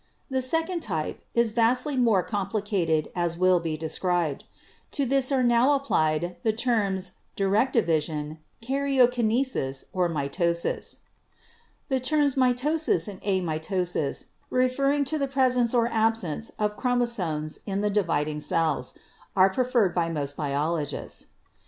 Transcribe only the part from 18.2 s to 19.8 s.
cells) are pre